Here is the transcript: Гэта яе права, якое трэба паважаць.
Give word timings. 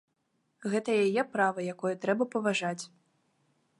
Гэта 0.75 0.95
яе 1.03 1.25
права, 1.35 1.67
якое 1.75 1.93
трэба 2.07 2.23
паважаць. 2.37 2.81